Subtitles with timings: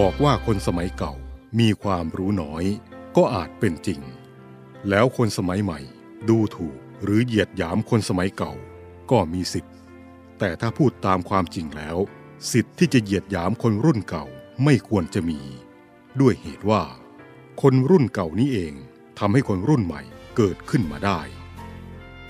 [0.06, 1.14] อกว่าคนสมัยเก่า
[1.60, 2.64] มีความรู้น้อย
[3.16, 4.00] ก็อาจเป็นจริง
[4.88, 5.80] แล้วคนสมัยใหม่
[6.28, 8.52] ดูถูกหรือเหยียดหยามคนสมัยเก่า
[9.10, 9.74] ก็มีสิทธิ์
[10.38, 11.96] แต่ถ้าพูดตามความจริงแล้ว
[12.52, 14.24] สิทธิ์ที่จะเหยียดหยามคนรุ่นเก่า
[14.64, 15.40] ไม่ควรจะมี
[16.20, 16.82] ด้วยเหตุว่า
[17.62, 18.74] คนรุ่นเก่านี้เอง
[19.18, 20.02] ทำให้คนรุ่นใหม่
[20.36, 21.20] เกิดขึ้นมาได้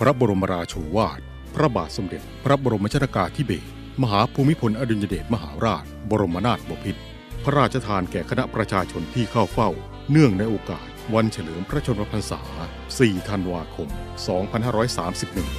[0.00, 1.20] พระบรมราโชวาท
[1.54, 3.68] พระบาทสมเด็จ พระบรมชนากาธิเบศร
[4.02, 7.02] มหาภูมิพลอดุลยเดชมหาราช บรมนาถบพิตร
[7.44, 9.70] พระราชทานแก่คณะประชาชนที่เข้าเฝ้า
[10.10, 12.40] เนื่องในโอกาสวันเฉลิมพระชนมพรรษา
[12.88, 13.88] 4 ธันวาคม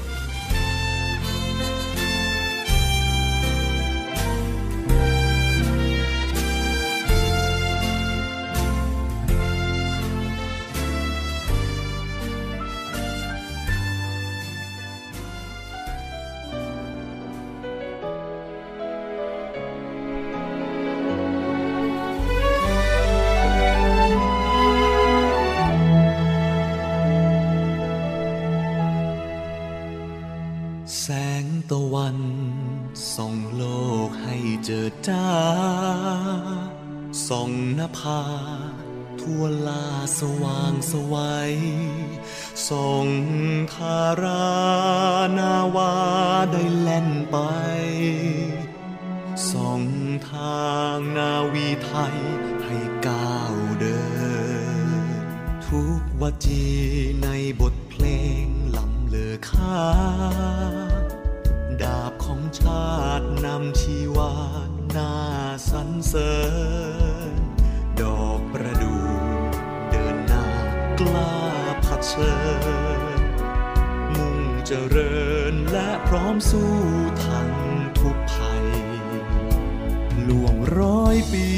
[0.04, 0.13] 2531
[56.24, 56.66] วจี
[57.24, 57.30] ใน
[57.62, 58.06] บทเพล
[58.44, 59.82] งลำเลอค่า
[61.82, 64.34] ดาบของชาตินำชีวา
[64.92, 65.14] หน้า
[65.70, 66.36] สรรเสริ
[67.32, 67.34] ญ
[68.02, 69.06] ดอกประดู่
[69.90, 70.48] เดินหน้า
[71.00, 71.34] กล้า
[71.84, 72.34] เผชิ
[73.20, 73.22] ญ
[74.14, 75.16] มุ่งเจริ
[75.52, 76.74] ญและพร้อมสู้
[77.26, 77.52] ทั้ง
[78.00, 78.66] ทุกภัย
[80.28, 81.53] ล่วงร้อยปี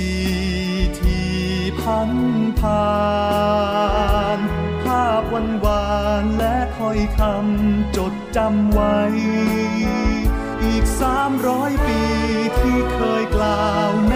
[6.85, 8.97] ถ้อยคำจดจำไว้
[10.63, 12.01] อีกสามร้อยปี
[12.59, 14.15] ที่เคยกล่าวแน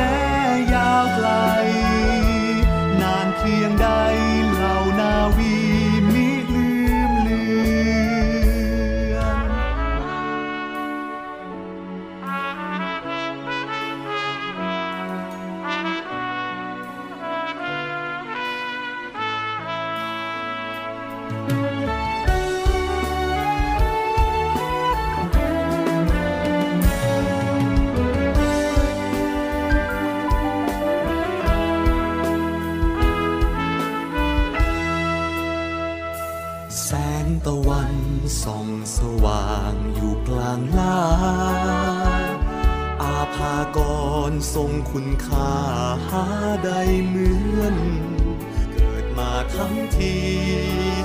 [44.56, 45.52] ทรงคุณค่า
[46.10, 46.26] หา
[46.66, 47.76] ได้เหมือน
[48.74, 50.16] เกิดมาทั้งที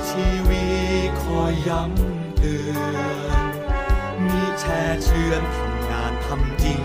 [0.09, 0.65] ชีวิ
[1.07, 3.41] ตคอยย้ำเตือน
[4.25, 6.81] มีแช่เชือนทำงานทำจริง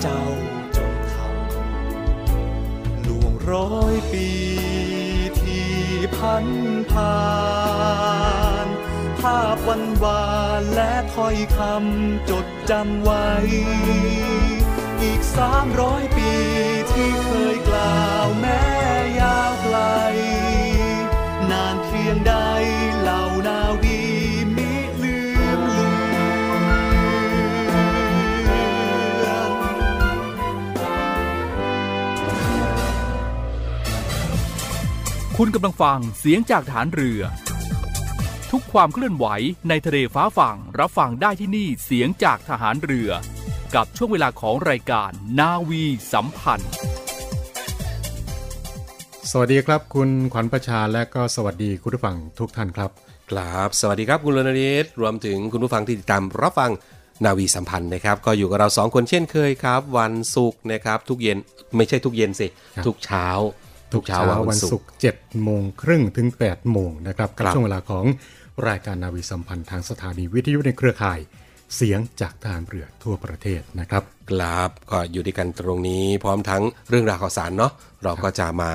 [0.00, 0.24] เจ้า
[0.76, 4.28] จงทำล่วงร้อยปี
[5.40, 5.70] ที่
[6.16, 6.46] พัน
[6.90, 7.18] ผ่า
[8.64, 8.66] น
[9.20, 10.26] ภาพวันวา
[10.60, 13.26] นและถ้อยคำจดจำไว้
[15.38, 16.32] สามร้อยปี
[16.92, 18.62] ที่เคยกล่าวแม้
[19.20, 19.78] ยาวไกล
[21.50, 22.34] นานเพียงใด
[23.00, 24.00] เหล่านาวี
[24.56, 24.72] มิ
[25.02, 25.16] ลื
[25.58, 26.50] มเลือน
[35.36, 37.22] คุณกำลังฟังเสียงจากฐานเรือ
[38.50, 39.26] ทุกความเคลื่อนไหว
[39.68, 43.12] ในทะเลฟ้าฝั่งรับฟังได้ที่นี่เสียงจากทหารเรือ
[43.74, 45.10] กับช่วงเวลาของรายการ
[45.40, 46.70] นาวีสัมพันธ์
[49.30, 52.90] สวัสดีครับคุณขวัญประชาและก็สวัสดีคุณผู้ฟังทุกท่านครับ
[53.30, 56.70] ครับสวัสดีครับคุณรณเดชรวมถึงคุณผู้ฟังที่ติดตามรับฟัง
[57.24, 61.38] นาวีสัมพันธ์นะครับ ก็อยู่กับเราสองคนเช่นเคยครับ วันศุกร์นะครับทุกเย็น
[61.76, 63.26] ไม่ใช่ทุกเย็นสิครับทุกเช้า
[63.94, 64.20] ทุกเช้า
[64.50, 68.04] วันศุกร์7โมงครึ่งถึง8โมงนะครับกับครับช่วงเวลาของ
[68.68, 71.20] รายการนาวีสัมพันธ์ทางสถานีวิทยุในเครือข่าย
[71.76, 77.72] เสียงจากทหารเรือทั่วประเทศนะครับครับก็อยู่ด้วยกันตรงนี้พร้อมทั้งเรื่องราวข่าวสารเนาะ
[78.04, 78.70] เราก็จะมา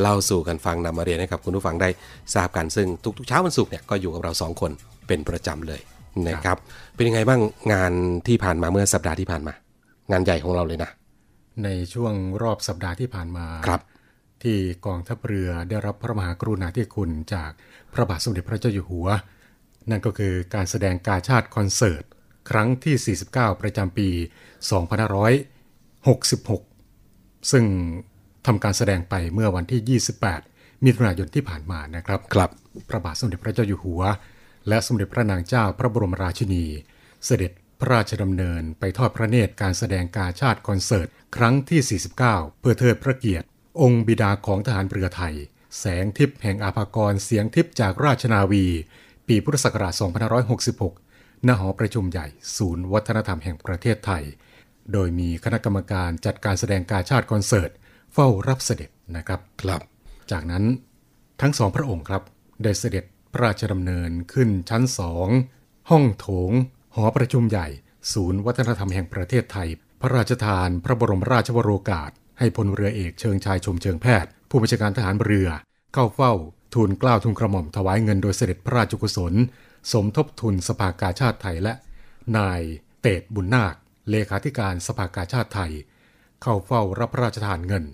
[0.00, 1.88] เล่าสู่กันฟังนำมาเรียนให้กับคุณผู้ฟังได้
[2.34, 4.70] ทราบกันซึ่งทุกๆเช้าวันศุกร์เนี่ยก็อยู่กับเราสองคน
[5.08, 5.80] เป็นประจำเลย
[6.28, 6.56] นะครับ
[6.94, 7.40] เป็นยังไงบ้าง
[7.72, 7.92] งาน
[8.26, 9.54] ที่ผ่านมาเมื่อสัปดาห์ที่ผ่านมา
[10.10, 10.90] งานใหญ่ของเราเลยนะ
[11.64, 13.80] ในช่วงรอบสัปดาห์ที่ผ่านมาครับ
[14.42, 17.50] ที่กองทัพเรือได้รับพระมหากรุณาธิคุณจาก
[17.92, 19.08] พระบาทสมเด็จพระเจ้าอยู่หัว
[19.90, 22.04] นั่นก็คือการแสดงกาชาติคอนเสิร์ต
[22.50, 24.08] ครั้งที่ 49 ประจำปี
[26.14, 27.64] 2566 ซึ่ง
[28.46, 30.00] ทำการแสดงไปเมื่อวันที่
[30.36, 32.50] 28 มิถุนายนที่ผ่านมานะครับครับ
[32.88, 34.02] พระบาทสมเด็จพระเจ้าอยู่หัว
[34.68, 36.64] และสมเด็จพระนางเจ้าพระบรมราชินี
[37.26, 43.46] เสด็จพระราชดำเนินไปทอดพระเนตรการแสดงกาชาติคอนเสิร์ต ครั้งที่ 49 เพื่อเทิดพระเกียรติ
[43.80, 45.34] องค์บิดาของทหารเรือไทย
[45.78, 48.64] แสงทิพย์แห่งอาภากรเสียงทิพย์จากราชนาวี
[49.28, 49.94] ปีพุทธศักราช
[50.72, 51.01] 2566
[51.46, 54.24] ณหอประชุมใหญ่ ศูนย์วัฒนธรรมแห่งประเทศไทย
[54.92, 57.70] โดยมีคณะกรรมการจัดการแสดงกาชาติคอนเสิร์ต
[58.12, 59.80] เฝ้ารับเสด็จนะครับครับ
[60.30, 60.64] จากนั้น
[61.40, 62.22] ทั้งสองพระองค์ครับ
[62.62, 65.28] ได้เสด็จพระราชดำเนินขึ้นชั้นสอง
[65.90, 66.50] ห้องโถง
[66.94, 67.68] หอประชุมใหญ่
[68.12, 69.68] ศูนย์วัฒนธรรมแห่งประเทศไทย
[70.00, 75.48] พระราชทานพระบรมราชวโรกาส ให้พลเรือเอกเชิงชายชมเชิงแพทย์ ผู้บัญชาการทหารเรือ
[75.94, 76.32] เข้าเฝ้า
[76.74, 79.34] ทูลเกล้าทูลกระหม่อมถวายเงินโดยเสด็จพระราชกุศล
[79.90, 81.74] สมทบทุนสภากาชาติไทยและ
[82.38, 82.60] นาย
[83.02, 83.74] เตดบุญนาค
[84.10, 85.72] เลขาธิการสภากาชาติไทย
[86.42, 87.84] เข้าเฝ้ารับพระราชทานเงิน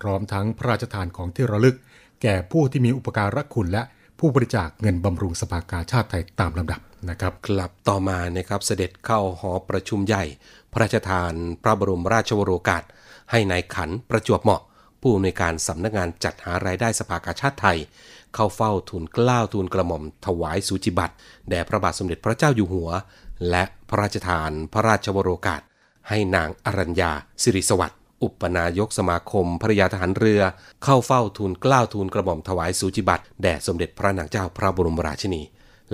[0.00, 1.76] พร้อมทั้งพระราชทานของที่ระลึก
[2.22, 3.82] แก่ผู้ที่มีอุปการะคุณและ
[4.18, 10.24] ผู้บริจาคเงินบำรุงสภากาชาติไทยตามลำดับนะครับกลับต่อมานะครับเสด็จเข้าหอประชุมใหญ่
[10.72, 11.32] พระราชทาน
[11.62, 12.84] พระบรมราชวโรกาส
[13.30, 14.62] ให้นายขันประจวบเหมาะ
[15.00, 17.78] ผู้อำนวยการสำนักงานจัดหารายได้สภากาชาติไทย
[18.34, 21.14] เข้าเฝ้าทูลเกล้าทูลกระหม่อมถวายสูจิบัตร
[21.48, 22.90] แด่พระบาทสมเด็จพระเจ้าอยู่หัว
[23.50, 25.62] และพระราชทานพระราชวโรกาส
[26.08, 27.12] ให้นางอรัญญา
[27.42, 30.42] สิริสวัสดิ์อุปนายกสมาคมภรยาทหารเรือ
[30.84, 35.42] เข้าเฝ้าทูลเกล้าทูลกระหม่อมถวายสูจิบัตรแด่สมเด็จพระนางเจ้าพระบรมราชินี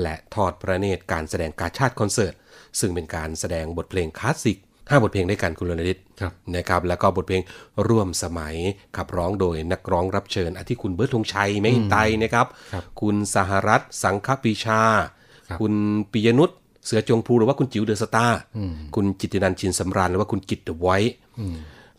[0.02, 2.34] และทอดพระเนตรการแสดงการชาติคอนเสิร์ต
[2.80, 7.42] ซึ่งเป็นการแสดงบทเพลงคลาสสิก 5บทเพลงด้วยกันคุณรณฤทธิ์ครับนะครับแล้วก็บทเพลง
[7.88, 8.56] ร่วมสมัย
[8.96, 14.80] ขับร้องโดยนักร้องรับเชิญอาทิคุณเบิร์ดธงชัยแมคอินไตย์นะครับครับคุณสหรัฐสังคปรีชา
[15.48, 15.72] ครับคุณ
[16.12, 16.50] ปิยนุช
[16.86, 18.40] เสือจงพรูหรือว่าคุณจิ๋ว The Star
[18.94, 21.16] คุณกิตตินันท์ชินสำราญหรือว่าคุณกิตเดอะไวท์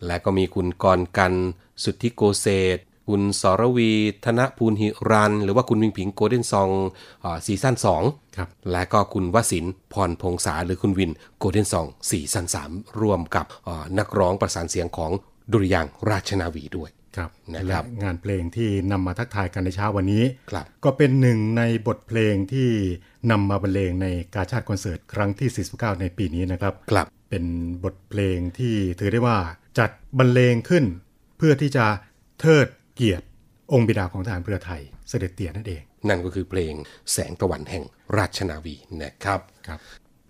[0.06, 1.32] และก็มีคุณกรกันต์
[1.84, 2.46] สุทธิโกเศ
[2.76, 2.78] ศ
[3.08, 3.92] คุณสรวีย์
[4.24, 6.70] ธนพูนหิรัญ หรือว่าคุณผิงผิง Golden Song
[7.46, 7.74] ซีซั่น
[8.06, 15.10] 2ครับและก็คุณวสินทร์พรพงษาหรือคุณวิน Golden Song ซีซั่น3ร่วมกับเอ่อนักร้องประสานเสียงของ
[15.52, 22.68] ดุริยางค์ราชนาวีด้วยครับนะครับและงานเพลงที่นำมาทักทายกันในเช้าวันนี้ครับก็เป็นหนึ่งในบทเพลงที่
[23.30, 27.44] นำมาบรรเลงในกาชาดคอนเสิร์ตครั้งที่ 49 ในปีนี้นะครับครับ เป็น
[27.84, 29.38] บทเพลงที่ถือได้ว่า
[29.78, 30.84] จัดบรรเลงขึ้น
[31.38, 31.86] เพื่อที่จะ
[32.40, 32.66] เทิด
[32.98, 33.26] เกียรติ
[33.72, 36.74] องค์บิดาของทหารเรือไทยเสด็จเตี่ยนั่นเอง นั่นก็คือเพลง
[37.12, 37.84] แสงตะวันแห่ง
[38.16, 39.78] ราชนาวีนะครับครับ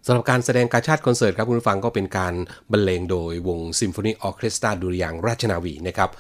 [0.07, 2.35] สำหรับการแสดงการชาติคอนเสิร์ตครับคุณผู้ฟังก็เป็นการ
[2.73, 6.11] บรรเลงโดยวงซิมโฟนีออเคสตราดุริยางค์ราชนาวีนะครับ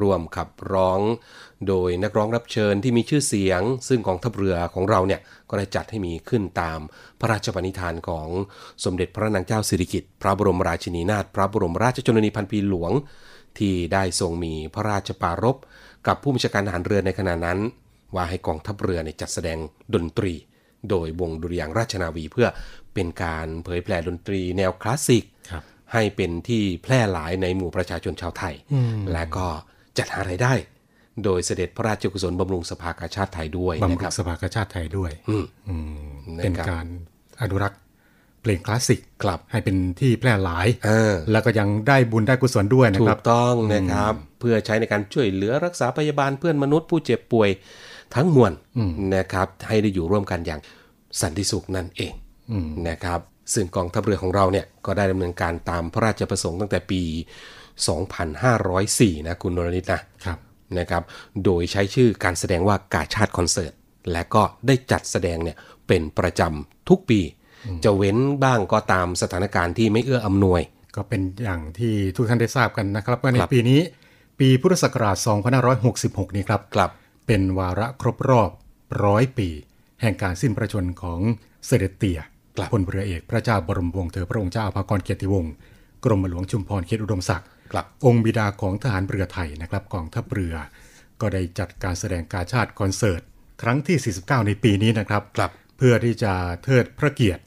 [0.00, 1.00] ร่วมขับร้อง
[1.68, 5.20] โดยนักร้องรับเชิญที่มีชื่อเสียง ซึ่งกองทัพเรือของเราเนี่ย
[5.50, 6.78] ก็ได้จัดให้มีขึ้นตาม
[7.20, 8.28] พระราชปณิธานของ
[8.84, 12.92] สมเด็จพระนางเจ้าสิริกิติ์พระบรมราชินีนาถพระบรมราชชนนีพันปีหลวง
[13.58, 15.56] ที่ได้ทรงมีพระราชปรารภ
[16.06, 17.58] กับผู้บัญชาการทหารเรือในขณะนั้น
[18.14, 19.58] ว่าให้กองทัพเรือในยจัดแสดง
[19.94, 20.34] ดนตรี
[20.90, 22.48] โดยวงดุริยางค์ราชนาวีเพื่อ
[22.94, 28.54] เป็นการเผยแพร่ดนตรีแนวคลาสสิกครับให้เป็นที่แพร่หลายในหมู่ประชาชนชาวไทย
[29.12, 29.46] และก็
[29.98, 30.52] จัดหารายได้
[31.24, 35.76] โดยเสด็จพระราชกุศลบำรุงสภากาชาติไทยด้วยบำนะรุครังบสภากาชาติไทยด้วยอืมอื
[36.08, 36.86] มนะครับเป็นการ
[37.42, 37.80] อนุรักษ์
[38.46, 47.50] เพลงคลาสสิกครับให้เป็นที่แพร่หลายเออแล้วก็ยังได้บุญได้กุศลด้วยนะถูครักบต้องนะครับ เพื่อใช้ในการช่วยเหลือรักษาพยาบาลเพื่อนมนุษย์ผู้เจ็บป่วย
[48.14, 48.52] ทั้งมวล
[49.16, 50.60] นะครับให้ได้อยู่ร่วมกันอย่าง
[51.20, 52.12] สันติสุขนั่นเอง
[52.88, 53.20] นะครับ
[53.54, 57.02] ซึ่งกองทัพเรือของเราเนี่ยก็ได้ดำเนินการตามพระราชประสงค์ตั้งแต่ปี
[58.54, 60.38] 2504 นะคุณนรนิตนะครับ
[60.78, 61.02] นะครับ
[61.44, 63.72] โดยใช้ชื่อการแสดงว่ากาชาติคอนเสิร์ต
[64.12, 65.56] และก็ได้จัดแสดงเนี่ย
[65.88, 67.20] เป็นประจำทุกปี
[67.84, 70.60] จะเว้นบ้างก็ตามสถานการณ์ที่ไม่เอื้ออำนวย
[70.96, 73.80] ก็เป็นอย่างที่ทุกท่านได้ทราบกันนะครับว่าในครับปีนี้
[74.40, 75.16] ปีพุทธศักราช
[75.76, 76.90] 2566 นี้ครับกลับ
[77.26, 78.50] เป็นวาระครบรอบ
[79.04, 79.48] ร้อยปี
[80.00, 81.20] แห่งการสิ้นพระชนม์ของ
[81.66, 82.20] เสด็จเตี่ย
[82.56, 85.52] ครับพลเรือเอกพระเจ้าบรมวงศ์เธอพระองค์เจ้าอภากรเกียรติวงศ์
[86.04, 90.54] กรมหลวงชุมพรเขตอุดมศักดิ์กลับองค์บิดาของทหารเรือไทยนะครับกองทัพเรือ
[91.20, 93.22] ก็ได้จัดการแสดงการชาติคอนเสิร์ต
[93.62, 96.32] ครั้งที่ 49 ในปีนี้นะครับครับเพื่อที่จะ
[96.64, 97.42] เทิดพระเกียรติ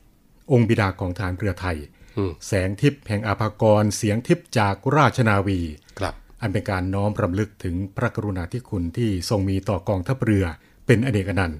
[0.51, 1.77] องค์บิดาของทหารเรือไทย
[2.17, 5.59] อืมแสงทิพย์แห่งอาภากร เสียงทิพย์จากราชนาวี
[5.99, 10.45] ครับอันเป็นการน้อมรำลึกถึงพระกรุณาธิคุณที่ทรงมีต่อกองทัพเรือ
[10.85, 11.59] เป็นอเนกอนันต์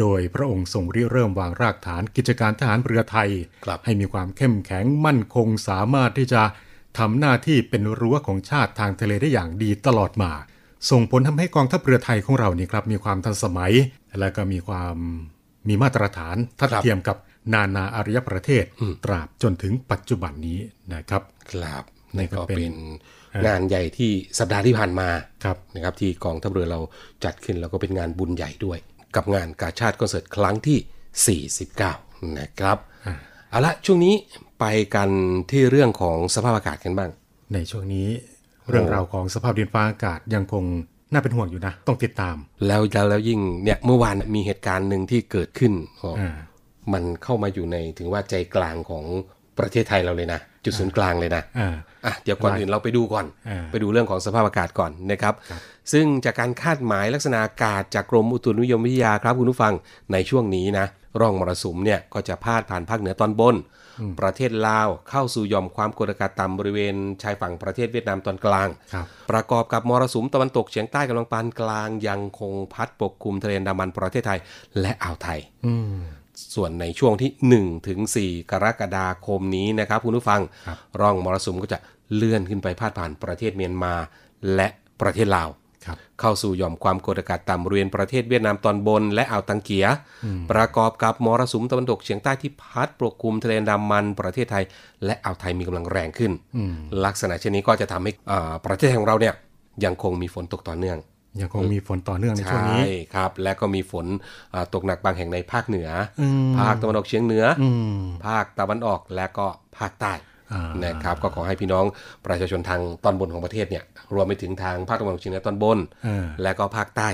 [0.00, 3.30] โดยพระองค์ทรงริเริ่มวางรากฐานกิจการทหารเรือไทย
[3.64, 6.42] ครับให้มีความเข้มแข็งมั่นคงสามารถที่จะ
[6.98, 10.32] ทำหน้าที่เป็นรั้วของชาติทางทะเลได้อย่างดีตลอดมา
[10.90, 13.72] ส่งผลทำให้กองทัพเรือไทยของเรานี่ครับมีความทันสมัย
[14.20, 14.96] และก็มีความ
[15.68, 17.16] มีมาตรฐานทัดครับเทียมกับ
[17.54, 18.64] นานาอารยประเทศ
[19.04, 20.58] ตราบจนถึงปัจจุบันนี้
[20.94, 21.84] นะครับครับ
[22.16, 22.74] นี่นี่ก็ก็เป็นเป็น
[23.46, 25.08] งานใหญ่ที่สัปดาห์ที่ผ่านมา
[25.44, 26.80] ครับนะครับ ที่กองทัพเรือเรา
[27.24, 28.78] จัดขึ้นแล้วก็เป็นงานบุญใหญ่ด้วย
[29.16, 30.78] กับงานกาชาติคอนเสิร์ตครั้งที่
[31.86, 32.78] 49 นะครับ
[33.50, 34.14] เอาละช่วงนี้
[34.60, 35.10] ไปกัน
[35.50, 37.10] ที่เรื่องของสภาพอากาศกันบ้าง
[37.54, 38.08] ในช่วงนี้
[38.70, 40.64] เรื่องราวของสภาพดินฟ้าอากาศยังคง
[41.12, 46.30] น่าเป็นห่วงอยู่นะ ต้องติดตาม แล้วแล้วแล้วยิ่งเนี่ยเมื่อวานมีเหตุการณ์หนึ่งที่เกิดขึ้นอ๋ออ่า
[46.92, 49.04] มันเข้ามาอยู่ในถึงว่าใจกลางของ
[49.58, 51.74] ประเทศไทยเราเลยนะ จุดศูนย์กลางเลยนะอ่า
[52.06, 55.34] อะเดี๋ยวก่อนอื่นเราไปดูก่อนอ่าไปดูเรื่องของสภาพอากาศก่อนนะครับ
[55.92, 59.74] ซึ่งจากการคาดหมายลักษณะอากาศจากกรมอุตุนิยมวิทยาครับคุณผู้ฟัง
[60.12, 60.86] ในช่วงนี้นะ
[61.20, 63.56] ร่องมรสุมเนี่ยก็จะพาดผ่านภาคเหนือตอนบน
[64.20, 74.38] ประเทศลาวเข้าสู่หย่อมความกดอากาศต่ำบริเวณชายฝั่งประเทศเวียดนามตอนกลางครับประกอบกับมรสุมตะวันตกเฉียงใต้กำลังปานกลางยังคงพัดปกคลุมทะเลอันดามันประเทศไทย
[74.80, 75.98] และอ่าวไทยอืม
[76.54, 81.78] ส่วนในช่วงที่ 1 ถึง 4 กรกฎาคมนี้นะครับ คุณผู้ฟังครับร่องมรสุมก็จะ
[82.14, 83.94] เลื่อนขึ้นไปพาดผ่านประเทศเมียนมา
[84.54, 84.68] และ
[85.00, 85.48] ประเทศลาว
[85.86, 89.86] ครับเข้าสู่หย่อมความกดอากาศต่ำบริเวณประเทศเวียดนามตอนบน และอ่าวตังเกีย
[90.52, 94.64] ประกอบกับมรสุมตะวันตกเฉียงใต้ที่พัดปกคลุมทะเลอันดามัน ประเทศไทย
[95.04, 96.32] และอ่าวไทยมีกำลังแรงขึ้น
[97.04, 99.34] ลักษณะเช่นนี้ก็จะทำให้อ่าประเทศของเราเนี่ย
[99.84, 100.98] ยังคงมีฝนตกต่อเนื่อง
[101.40, 102.82] ยังคงมีฝนต่อเนื่องในช่วงใช่นี้
[103.14, 104.06] ครับ และก็มีฝน
[104.54, 105.88] อ่าตกหนักบางแห่งในภาคเหนือ
[106.20, 109.46] อมภาคตะวันออกเฉียงเหนือออืมภาคตะวันออกและก็
[109.78, 110.12] ภาคใต้
[110.52, 111.84] อ่านนะครับก็ขอให้พี่น้อง
[112.26, 113.84] ประชาชนทางตอนบนของประเทศเนี่ย
[114.14, 117.08] รวมไปถึงทางภาคตะวันออกเฉียงเหนือตอนบนเออและก็ภาคใต้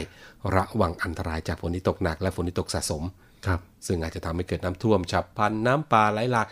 [0.56, 3.02] ระวังอันตรายจากฝนที่ตกหนักและฝนที่ตกสะสม
[3.46, 6.46] ครับซึ่งอาจจะทำให้เกิดน้ำท่วมฉับพลันน้ำป่าไหลหลาก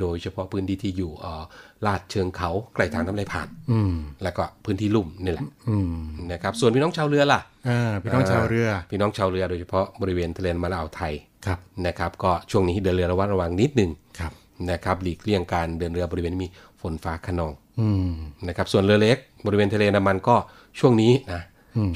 [0.00, 1.42] โดยเฉพาะพื้นที่ที่อยู่เอ่อ
[1.86, 5.92] ลาดเชิงเขาใกล้ทางน้ำไหลผ่าน อืมและก็พื้นที่ลุ่มนี่แหละอืม
[6.32, 11.12] นะครับส่วนพี่น้องชาวเรือล่ะอ่าพี่น้องชาวเรือ พี่น้องชาวเรือโดยเฉพาะบริเวณทะเลมาลาวไทย
[11.46, 14.32] ครับนะครับก็ช่วงนี้เดินเรือระวัดระวังนิดหนึงครับ
[14.70, 16.48] นะครับหลีกเลี่ยงการเดินเรือบริเวณที่มี
[16.80, 18.10] ฝนฟ้าขนองอืม
[18.48, 20.36] นะครับส่วนเรือเล็ก บริเวณทะเลน้ำมันก็
[20.80, 21.42] ช่วงนี้นะ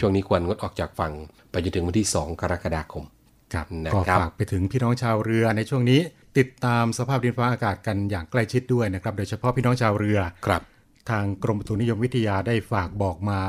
[0.00, 1.12] ช่วงนี้ควรงดออกจากฝั่ง
[1.50, 3.04] ไปจนถึงวันที่ 2 กรกฎาคม
[3.54, 6.00] ครับนะก็ครับฝากไปถึงพี่น้องชาวเรือในช่วงนี้
[6.38, 10.62] ติดตามสภาพดินฟ้าอากาศกันอย่างใกล้ชิดด้วยนะครับ โดยเฉพาะพี่น้องชาวเรือครับ
[11.10, 13.40] ทางกรมอุตุนิยมวิทยาได้ฝากบอกมา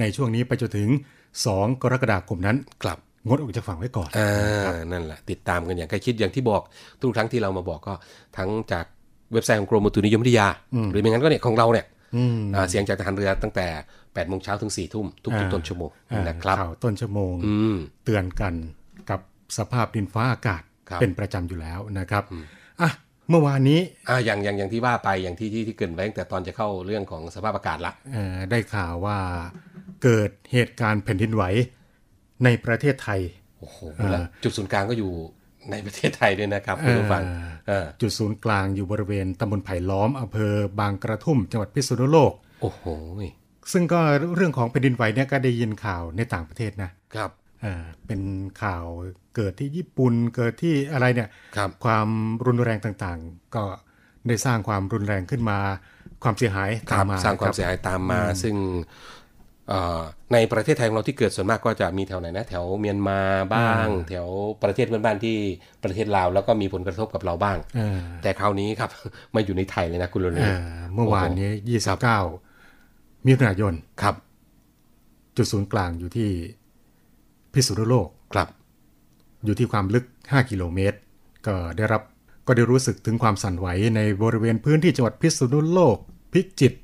[0.00, 0.88] ในช่วงนี้ไปจนถึง
[1.34, 6.62] 2 กรกฎาคมนั้นกลับงดออกจากฝั่งไว้ก่อนอ่านั่นแหละติดตามกันอย่างใกล้ชิดอย่างที่บอก
[7.00, 7.94] ทุกครั้งที่เรามาบอกก็
[8.36, 8.84] ทั้งจาก
[9.32, 10.46] เว็บไซต์ของกรมอุตุนิยมวิทยา
[10.90, 11.86] หรือไม่งั้นก็เนี่ยของเราเนี่ย
[12.16, 13.66] อืมอ่าเสียงจากทหารเรือตั้งแต่
[13.98, 18.83] 8โมงเช้าถึง4ทุ่มทุกอ่าๆต้นชั่วโมงอ่านะครับข่าวต้นชั่วโมงอืมเตือนกันกับ
[19.58, 22.22] สภาพดินฟ้าอากาศครับเป็นประจำอยู่แล้วนะครับ
[22.80, 22.90] อะ
[23.30, 29.18] เมื่อวานนี้อ่าอย่างอย่างอย่างที่ว่าไปอย่างที่ที่ที่เกรินไว้ตั้งแต่ตอนจะเข้าเรื่องของสภาพอากาศละเอ่อได้ข่าวว่า
[30.02, 31.44] เกิดเหตุการณ์แผ่นดินไหว
[32.44, 33.20] ในประเทศไทย
[33.58, 33.78] โอ้โห
[34.12, 35.12] แล้วจุดศูนย์กลางก็อยู่
[35.70, 37.22] ในประเทศไทยด้วยนะครับคุณผู้ฟัง
[37.68, 42.84] เออจุดศูนย์กลางอยู่บริเวณตำบลไผ่ล้อมอำเภอบางกระทุ่มจังหวัดพิษณุโลก โอ้โห
[43.72, 44.00] ซึ่งก็
[44.34, 47.30] เรื่องของแผ่นดินไหวเนี่ยก็ได้ยินข่าวในต่างประเทศนะครับ
[47.64, 48.20] เอ่อเป็น
[48.62, 48.84] ข่าว
[49.36, 52.08] เกิดที่ญี่ปุ่นเกิดที่อะไรเนี่ยครับความ
[52.46, 53.64] รุนแรงต่างๆ ก็
[54.26, 55.58] ได้สร้างความรุนแรงขึ้นมา
[56.22, 58.56] ความเสียหายคตารัมบมาสร้างความบเสียหายตามมา ซึ่ง
[59.68, 60.00] เอ่อ
[60.32, 63.20] ในประเทศไทยของเราที่เกิดส่วนมากก็จะมีแถวไหนนะแถวเมียนมา
[63.54, 64.28] บ้าง แถว
[64.62, 65.36] ประเทศเพื่อนบ้านที่
[65.84, 68.90] ประเทศลาวแล้วก็มีผลกระทบกับเราบ้างเออแต่คราวนี้ครับ
[69.34, 70.54] มาอยู่ในไทยเลยนะคุณโรเอนีอ
[70.94, 71.50] เมื่อวานนี้
[72.40, 74.14] 29มิถุนายนครับ
[75.36, 76.28] จุดศูนย์กลางอยู่ที่
[77.54, 78.48] พิษณุโลกครับ
[79.44, 80.98] อยู่ที่ความลึก 5 กิโลเมตร
[81.46, 82.02] ก็ได้รับ
[82.46, 85.96] ก็ได้รู้สึกถึงความสั่นไหวในบริเวณพื้นที่จังหวัดพิษณุโลก
[86.32, 86.78] พิจิตร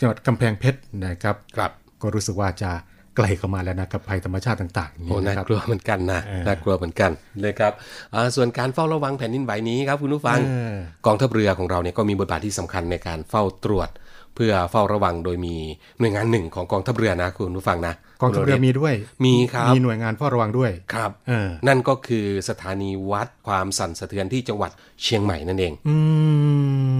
[0.00, 2.70] จังหวัดกำแพงเพชรนะครับครับก็รู้สึกว่าจะ
[3.16, 7.10] ไกลเข้ามาแล้วนะกับภัยธรรมชาติต่างๆโอ้นี่น่านะครับกลัวเหมือนกันนะเออน่ากลัวเหมือนกัน
[7.46, 7.72] นะครับ
[8.14, 10.74] อ่าส่วนการเฝ้าระวังแผ่นดินไหวนี้ครับคุณผู้ฟังเออ
[11.06, 13.88] กองทัพเรือของเราเนี่ยก็มีบทบาทที่สำคัญในการเฝ้าตรวจ
[14.34, 15.56] เพื่อเฝ้าระวังโดยมี
[15.98, 24.70] หน่วยงานหนึ่งของกองทัพเรือนะคุณผู้ฟังนะกองทัพเรือมีด้วยมีครับมีหน่วยงานเฝ้าระวังด้วยครับเออนั่นก็คือสถานีวัดความสั่นสะเทือนที่จังหวัด
[25.02, 25.96] เชียงใหม่นั่นเองอื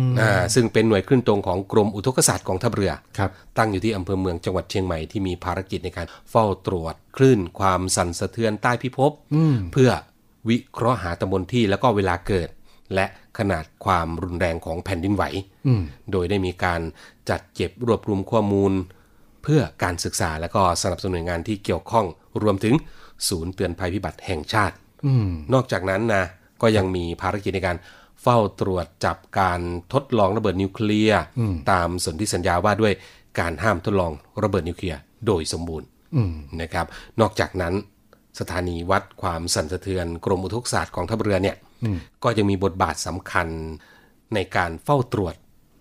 [0.07, 9.13] มอ่าซึ่งเป็นหน่วยขึ้นตรงของกรมอุทกศาสตร์กองทัพเรือครับตั้งอยู่ที่อำเภอเมืองจังหวัดเชียงใหม่ที่มีภารกิจในการเฝ้าตรวจคลื่นความสั่นสะเทือนใต้พิภพ
[9.73, 9.91] เพื่อ
[10.49, 12.49] วิเคราะห์หาตำบลที่แล้วก็เวลาเกิด
[12.95, 13.07] และ
[13.39, 15.25] ขนาดความรุนแรงของแผ่นดินไหว
[15.67, 16.81] อืมโดยได้มีการ
[17.31, 18.73] จัดเก็บรวบรวมข้อมูล
[19.43, 22.07] เพื่อการศึกษาและก็สนับสนุนหน่วยงานที่เกี่ยวข้อง
[22.43, 22.75] รวมถึง
[23.29, 24.75] ศูนย์เตือนภัยพิบัติแห่งชาติ
[25.07, 26.25] อืมนอกจากนั้นนะ
[26.63, 27.77] ก็ยังมีภารกิจในการ
[28.23, 29.61] เฝ้าตรวจจับการ
[29.93, 31.23] ทดลองระเบิดนิวเคลียร์
[31.71, 32.93] ตามสนธิสัญญาว่าด้วย
[33.41, 34.13] การห้ามทดลอง
[34.43, 35.87] ระเบิดนิวเคลียร์โดยสมบูรณ์
[36.17, 36.87] อืมนะครับ
[37.21, 37.75] นอกจากนั้น
[38.41, 41.57] สถานีวัดความสั่นสะเทือนกรมอุทกศาสตร์กองทัพเรือเนี่ย
[42.23, 43.49] ก็ยังมีบทบาทสำคัญ
[44.35, 45.35] ในการเฝ้าตรวจ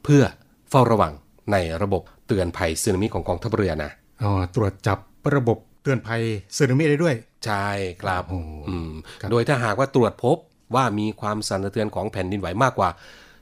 [0.03, 0.23] เพื่อ
[0.69, 1.13] เฝ้าระวัง
[1.51, 3.91] ในระบบเตือนภัยสึนามิของกองทัพเรือนะ
[4.23, 4.97] อ๋อตรวจจับ
[5.35, 6.21] ระบบเตือนภัย
[6.57, 7.67] สึนามิได้ด้วย ใช่
[8.01, 8.91] ครับโอ้อืม
[9.21, 10.37] ครับโดยถ้าหากว่าตรวจพบ
[10.75, 12.89] ว่ามีความสั่นสะเทือนของแผ่นดินไหวมากกว่า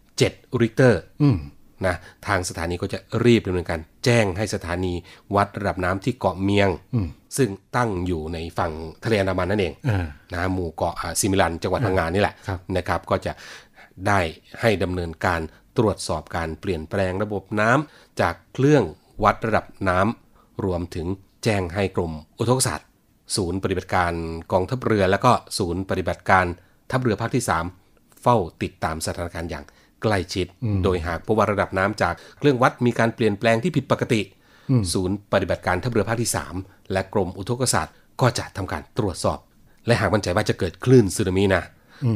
[0.04, 1.38] 7ริกเตอร์อืม
[1.86, 1.96] นะ
[2.28, 4.94] ทางสถานีก็จะรีบดำเนินการแจ้งให้สถานี
[5.36, 6.70] วัดระดับน้ำที่เกาะเมียง
[7.38, 8.72] ซึ่งตั้งอยู่ในฝั่ง
[9.04, 13.34] ทะเลอันดามันนั่นเองอ่านะหมู่เกาะอ่าซิมิลันจังหวัดพังงานนี่แหละครับนะครับ ก็จะ
[14.08, 14.20] ได้
[14.62, 15.42] ให้ดำเนินการ
[15.78, 18.84] ตรวจสอบการเปลี่ยนแปลงระบบน้ำจากเครื่อง
[19.24, 21.08] วัดระดับน้ำรวมถึง
[21.44, 22.88] แจ้งให้กรมอุทกศาสตร์
[23.36, 24.14] ศูนย์ปฏิบัติการ
[24.52, 26.46] กองทัพเรือ และก็ศูนย์ปฏิบัติการ
[26.92, 27.44] ทัพเรือภาคที่
[27.84, 29.66] 3 เฝ้าติดตามสถานการณ์อย่าง
[30.02, 30.48] ใกล้ชิด
[30.84, 34.22] โดยหากพบว่าระดับน้ำจากเครื่องวัดมีการเปลี่ยนแปลงที่ผิดปกติ
[34.94, 36.32] ศูนย์ปฏิบัติการทัพเรือภาคที่
[36.62, 39.40] 3 และกรมอุทกศาสตร์ ก็จะทำการตรวจสอบ
[39.86, 41.64] และหากมั่นใจว่าจะเกิดคลื่นสึนามินะ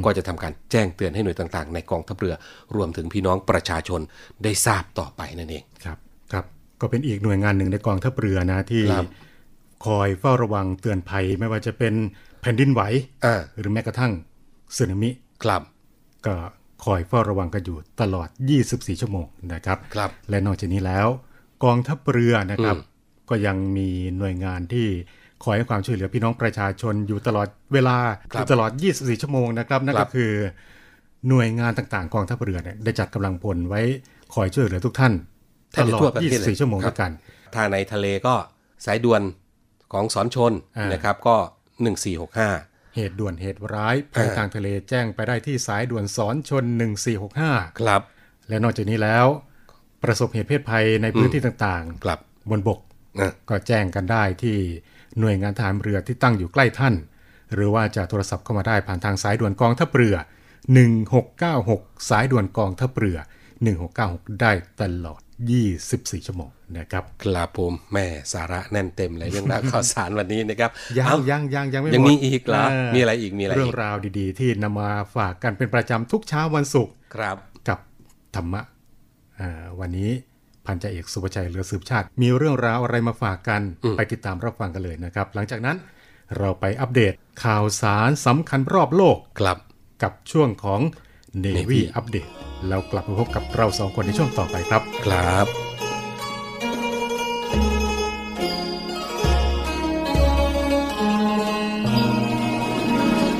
[0.05, 2.35] ก็จะทำการแจ้งเตือนให้หน่วยต่างๆ ในกองทัพเรือ
[2.75, 4.01] รวมถึงพี่น้องประชาชน
[4.43, 5.97] ได้ทราบต่อไปนั่นเองครับ
[6.33, 6.45] ครับ
[6.81, 9.07] ก็เป็นอีกหน่วยงานหนึ่งในกองทัพเรือนะที่ครับ
[9.85, 11.93] คอยเฝ้าระวังเตือนภัยไม่ว่าจะเป็น
[12.41, 12.81] แผ่นดินไหว
[13.25, 14.11] อ่าหรือแม้กระทั่ง
[14.77, 15.09] สึนามิ
[15.43, 15.61] ครับ
[16.25, 16.35] ก็
[16.83, 18.27] คอยเฝ้าระวังกันอยู่ตลอด
[18.65, 21.07] 24 ชั่วโมงนะครับครับและนอกจากนี้แล้ว
[21.63, 22.75] กองทัพเรือนะครับ
[23.29, 24.87] ก็ยังมีหน่วยงานที่
[25.43, 27.97] คอยให้ความช่วยเหลือพี่น้องประชาชนอยู่ตลอดเวลา
[28.33, 30.31] ครับอยู่ตลอด 24 ชั่วโมงนะครับนั่นครัก็บคือ
[31.29, 33.81] หน่วยงานต่างๆ กองทัพเรือเนี่ยได้จัดกำลังพลไว้
[34.33, 35.13] คอยช่วยเหลือทุกท่าน
[35.71, 37.11] แทตบจะลอทั่วดประเทศเลย24 ชั่วโมงครับด้วยกัน
[37.53, 38.33] ถ้าในทะเลก็
[38.85, 39.21] สายด่วน
[39.93, 41.35] ของสอนชนอ่านนะครับก็
[42.13, 46.63] 1465 เหตุด่วนเหตุร้ายภัยอ่าทางทะเลแจ้งไปได้ที่สายด่วนสอนชน
[47.23, 48.01] 1465 ครับ
[48.49, 49.25] และนอกจากนี้แล้ว
[50.03, 52.79] ประสบเหตุเพศภัยในพื้นที่ต่างครับๆบนบก
[53.19, 54.57] นะก็แจ้งกันได้ที่
[55.19, 56.95] หน่วยงานทหารเรือที่ตั้งอยู่ใกล้ท่าน
[57.53, 60.15] หรือว่าจะโทรศัพท์เข้ามาได้ผ่านทางสายด่วนกองทัพเรือ
[61.13, 63.17] 1696 สายด่วนกองทัพเรือ
[63.79, 77.79] 1696 ได้ตลอด 24 ชั่วโมงนะครับครับผมแม่สาระแน่นเต็มเลยเรื่องราวข่าวสารวันนี้นะครับยังเอ้ายังยังยังไม่ยังหมดมีอีกเหรอามีอะไรอีกมีอะไรอีกเรื่องราวดีๆ ที่นำมาฝากกันเป็นประจำทุกเช้าวันศุกร์ครับกับ
[78.35, 78.61] ธรรมะ
[79.39, 80.11] อ่าวันนี้
[80.65, 83.61] พันจ่าเอกสุภชัยเหลือสืบชาติ มีเรื่องราวอะไรมาฝากกัน
[83.97, 85.77] ไปติดตามรับฟังกันเลยนะครับ หลังจากนั้น
[86.37, 89.57] เราไปอัปเดตข่าวสารสำคัญรอบโลกครับ
[90.03, 90.81] กับช่วงของ
[91.43, 92.27] Navy Navy อัปเดต
[92.67, 95.47] แล้วกลับมาพบกับเราสองคนในช่วงต่อไปครับ ครับ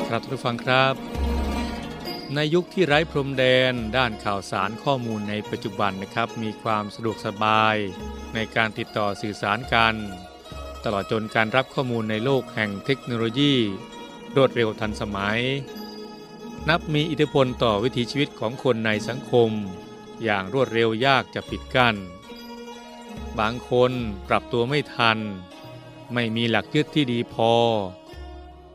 [0.07, 0.93] ครับทุกฟังครับ
[2.35, 7.75] ในยุคที่ไร้พรมแดนด้านข่าวสารข้อมูลในปัจจุบันนะครับ มีความสะดวกสบาย
[8.35, 9.93] ในการติดต่อสื่อสารกัน
[10.83, 13.53] ตลอดจนการรับข้อมูลในโลกแห่งเทคโนโลยี
[14.35, 15.39] รวดเร็วทันสมัย
[16.69, 19.51] นับมีอิทธิพลต่อวิถีชีวิตของคนในสังคม
[20.23, 21.95] อย่างรวดเร็วยากจะปิดกั้น
[23.39, 23.91] บางคน
[24.27, 25.17] ปรับตัวไม่ทัน
[26.13, 27.53] ไม่มีหลักยึดที่ดีพอ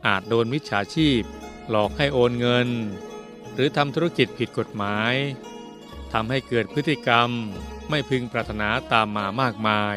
[0.07, 1.23] อาจโดนมิจฉาชีพ
[1.71, 2.69] หลอกให้โอนเงิน
[3.55, 5.15] หรือทำธุรกิจผิดกฎหมาย
[6.13, 7.31] ทำให้เกิดพฤติกรรม
[7.91, 9.97] ไม่พึงปรารถนาตามมามากมาย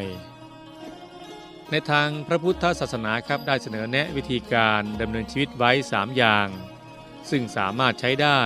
[1.70, 6.48] ในทางพระพุทธศาสนาครับได้เสนอแนะวิธีการดำเนินชีวิตไว้ 3 อย่าง
[7.30, 8.40] ซึ่งสามารถใช้ได้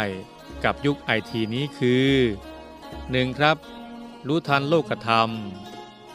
[0.65, 2.13] กับยุคไอทีนี้คือ
[2.77, 3.39] 1.
[3.39, 3.57] ครับ
[4.27, 5.31] รู้ทันโลกธรรม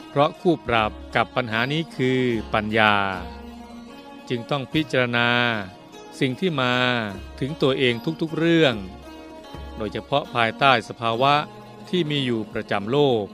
[0.09, 2.21] เพราะคู่ปรับกับปัญหานี้คือ
[2.53, 2.95] ปัญญา
[4.29, 5.29] จึงต้องพิจารณา
[6.19, 6.73] สิ่งที่มา
[7.39, 8.75] ถึงตัวเองทุกๆเรื่อง
[9.77, 11.33] โดยเฉพาะภายใต้สภาวะ
[11.89, 13.25] ที่มีอยู่ประจำโลก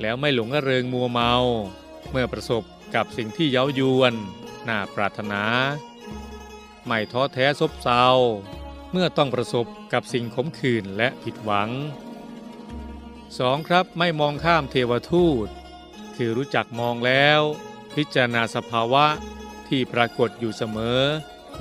[0.00, 1.34] แล้วไม่หลงระเริงมัวเมา
[2.10, 2.62] เมื่อประสบ
[2.94, 4.14] กับสิ่งที่เย้ายวน
[4.68, 5.42] น่าปรารถนา
[6.86, 8.04] ไม่ท้อแท้ซบเซา
[8.92, 11.70] เมื่อต้องประสบกับสิ่งขมขื่นและผิดหวัง
[12.48, 13.68] 2.
[13.68, 15.48] ครับไม่มองข้ามเทวทูต
[16.16, 17.40] คือรู้จักมองแล้ว
[17.94, 19.06] พิจารณาสภาวะ
[19.68, 21.00] ที่ปรากฏอยู่เสมอ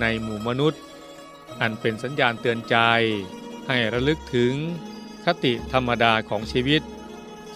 [0.02, 0.82] ในหมู่มนุษย์
[1.62, 2.78] อันเป็นสัญญาณเตือนใจ
[3.68, 4.54] ให้ระลึกถึง
[5.26, 6.82] คติธรรมดาของชีวิต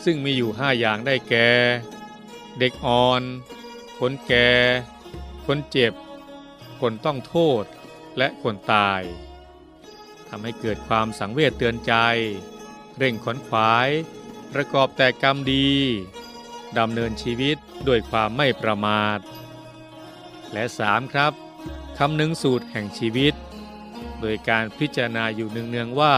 [0.03, 1.49] ซึ่งมีอยู่ห้าอย่างได้แก่
[2.59, 3.21] เด็กอ่อน
[3.99, 4.49] คนแก่
[5.45, 5.93] คนเจ็บ
[6.87, 7.65] คนต้องโทษ
[8.17, 9.01] และคนตาย
[10.27, 11.93] คำให้เกิดความสังเวชเตือนใจ
[12.97, 13.89] เร่งขนขวาย
[14.53, 15.71] ประกอบแต่กรรมดี
[16.77, 19.19] ดำเนินชีวิตด้วยความไม่ประมาท
[20.53, 21.33] และสามครับ
[21.97, 23.33] คำนึงสูตรแห่งชีวิต
[24.19, 26.15] โดยการพิจารณาอยู่เนืองๆว่า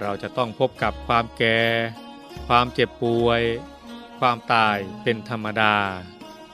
[0.00, 1.60] เราจะต้องพบกับความแก่
[2.46, 3.42] ความเจ็บป่วย
[4.18, 5.76] ความตายเป็นธรรมดา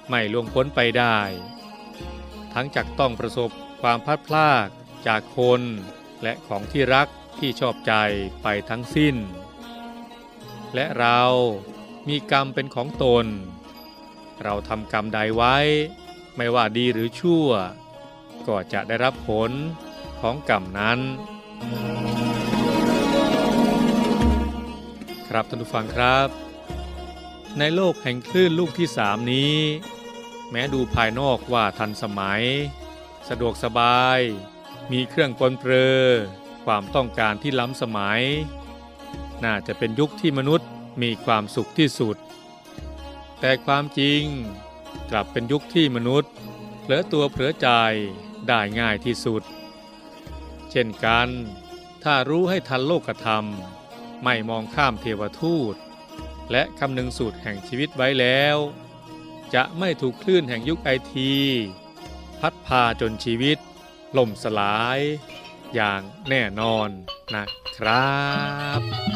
[0.09, 1.19] ไม่ล่วงพ้นไปได้
[2.59, 3.51] ทั้งจากต้องประสบ
[3.83, 4.67] ความพัดพลาก
[5.07, 5.61] จากคน
[6.23, 7.93] และของที่รักที่ชอบใจ
[8.43, 9.17] ไปทั้งสิ้น
[10.75, 11.21] และเรา
[12.09, 13.27] มีกรรมเป็นของตน
[14.43, 15.57] เราทำกรรมใดไว้
[16.37, 17.49] ไม่ว่าดีหรือชั่ว
[18.47, 19.51] ก็จะได้รับผล
[20.21, 20.99] ของกรรมนั้น
[25.29, 26.29] ครับท่านผู้ฟังครับ
[27.59, 29.55] ในโลกแห่งคลื่นลูกที่สามนี้
[30.51, 32.43] แม้ดูภายนอกว่าทันสมัย
[33.29, 34.21] สะดวกสบาย
[34.93, 36.05] มีเครื่องปนเปื้อ
[36.65, 38.23] ความต้องการที่ล้ำสมัย
[39.45, 40.69] น่าจะเป็นยุคที่มนุษย์
[41.03, 42.17] มีความสุขที่สุด
[43.41, 44.23] แต่ความจริง
[45.11, 46.33] กลับเป็นยุคที่มนุษย์
[46.81, 47.69] เผลอตัวเผลอใจ
[48.49, 49.43] ได้ง่ายที่สุด
[50.71, 51.29] เช่นกัน
[52.05, 53.45] ถ้ารู้ให้ทันโลกธรรม
[54.25, 55.75] ไม่มองข้ามเทวทูต
[56.51, 58.57] และคำนึงสูตรแห่งชีวิตไว้แล้ว
[59.55, 61.33] จะไม่ถูกคลื่นแห่งยุคไอที
[62.41, 63.59] พัดพาจนชีวิต
[64.17, 64.99] ล่มสลาย
[65.75, 66.89] อย่างแน่นอน
[67.35, 67.45] นะ
[67.77, 68.17] ครั
[68.79, 69.16] บ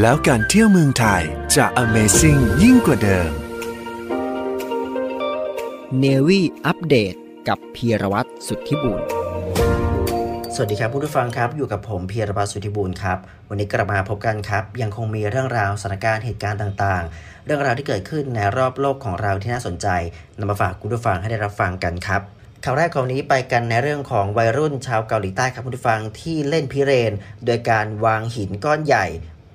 [0.00, 1.22] แล้วการเที่ยวเมืองไทย
[1.56, 3.30] จะ Amazing ยิ่งกว่าเดิม
[5.98, 7.14] เนวี่อัปเดต
[7.48, 9.00] กับพีรวัตรสุทธิบุญ
[10.54, 19.86] สวัสดีครับผู้ฟังครับ อยู่กับผมเพียรบาสุทธิบูลครับ วันนี้กลับมาพบกันครับ ยังคงมีเรื่องราวสถานการณ์เหตุการณ์ต่างๆ เรื่องราวที่เกิดขึ้นในรอบโลกของเราที่น่าสนใจ
[20.38, 22.22] นำมาฝากคุณผู้ฟังให้ได้รับฟังกันครับ
[22.64, 27.12] ข่าวแรกของนี้ไปกันในเรื่องของวัยรุ่นชาวเกาหลีใต้ครับคุณผู้ฟังที่เล่นพิเรน
[27.44, 29.06] โดยการวางหินก้อนใหญ่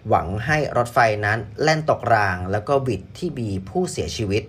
[0.08, 4.43] หวังให้รถไฟนั้นแล่นตกราง แล้วก็บิดที่มีผู้เสียชีวิต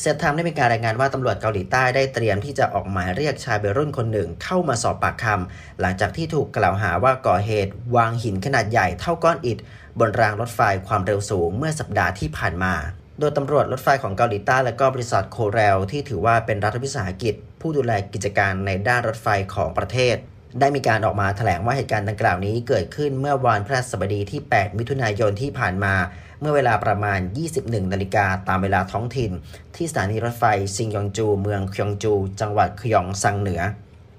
[0.00, 9.58] เซตไทม์ได้มีการรายงานว่าตำรวจเกาหลีใต้ได้เตรียมที่จะออกหมายเรียกชายวัยรุ่นคนหนึ่งเข้ามาสอบปากคำหลังจากที่ถูกกล่าวหาว่าก่อเหตุ วางหินขนาดใหญ่เท่าก้อนอิฐ
[9.98, 12.74] บนรางรถไฟความเร็วสูงเมื่อสัปดาห์ที่ผ่านมา
[13.18, 20.16] โดยตำรวจรถไฟของเกาหลีใต้และก็บริษัทโคเรลที่ถือว่าเป็นรัฐวิสาหกิจ ผู้ดูแลกิจการในด้านรถไฟของประเทศ
[20.60, 25.94] ได้มีการออกมาแถลงว่าเหตุการณ์ดังกล่าวนี้เกิดขึ้นเมื่อวันพฤหัสบดีที่ 8 มิถุนายนที่ผ่านมา
[26.40, 27.20] เมื่อเวลาประมาณ
[27.54, 29.30] 21 นาฬิกาตามเวลาท้องถิ่น
[29.76, 30.44] ที่สถานีรถไฟ
[30.76, 33.62] ซิงยองจู เมืองคยองจู จังหวัดคยองซังเหนือ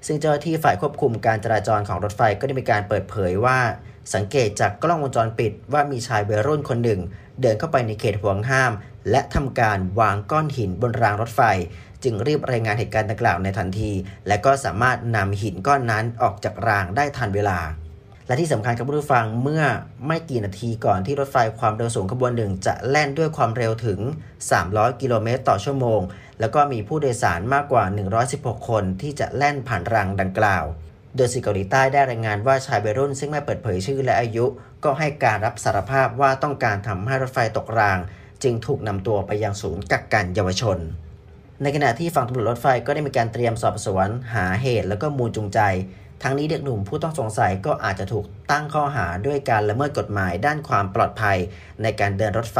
[0.05, 3.59] ซึ่งเจ้าหน้าที่ฝ่ายควบคุมการจราจรของรถไฟก็ได้มีการเปิดเผยว่า
[4.13, 6.99] สังเกตจากกล้องวงจรปิดว่ามีชายวัยรุ่นคนหนึ่ง
[7.41, 8.71] เดินเข้าไปในเขตห่วงห้าม
[9.11, 11.41] และทำการวางก้อนหินบนรางรถไฟ
[12.03, 13.91] จึงรีบรายงานเหตุการณ์ดังกล่าวในทันที
[14.27, 17.59] และก็สามารถนำหินก้อนนั้นออกจากรางได้ทันเวลา
[18.27, 19.63] และที่สำคัญครับผู้ฟังเมื่อ
[20.07, 23.99] ไม่กี่นาทีก่อนที่รถไฟความเร็วสูงขบวนหนึ่งจะแล่นด้วยความเร็วถึง
[24.49, 26.01] 300 กิโลเมตรต่อชั่วโมง
[26.39, 27.83] แล้วก็มีผู้โดยสารมากกว่า
[28.25, 30.65] 116 คนที่จะแล่นผ่านรางดังกล่าว
[31.15, 34.45] โดยสื่อเกาหลีใต้ได้รายงานว่าชายวัยรุ่นซึ่งไม่เปิดเผยชื่อและอายุ
[34.83, 37.97] ก็ให้การรับสารภาพว่าต้องการทำให้รถไฟตกราง
[38.43, 40.77] จึงถูกนำตัวไปยังศูนย์กักกันเยาวชน
[41.61, 45.59] ในขณะที่ฝั่งตำรวจรถไฟก็ได้มีการเตรียมสอบสวน หาเหตุ แล้วก็มูลจูงใจ
[46.23, 51.37] ทั้งนี้เด็กหนุ่มผู้ต้องสงสัยก็อาจจะถูกตั้งข้อหาด้วยการละเมิดกฎหมายด้านความปลอดภัย
[51.81, 52.59] ในการเดินรถไฟ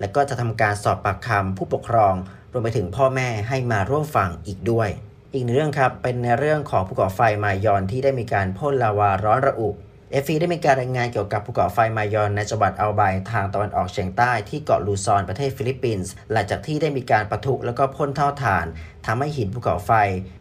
[0.00, 2.14] และก็จะทำการสอบปากคำผู้ปกครอง
[2.52, 4.88] รวมไปถึงพ่อแม่ให้มาร่วมฟังอีกด้วย
[5.32, 9.68] อีกหนึ่งเรื่องครับเป็นในเรื่องของภูเขาไฟมายอนที่ได้มีการพ่นลาวาร้อนระอุ
[10.14, 18.66] AFP ได้มีการรายงานเกี่ยวกับภูเขาไฟมายอนในจังหวัดอัลเบย์ทางตะวันออกเฉียงใต้ที่เกาะลูซอนประเทศฟิลิปปินส์หลังจากที่ได้มีการปะทุแล้วก็พ่นเถ้าถ่าน
[19.06, 19.92] ทำให้หินภูเขาไฟ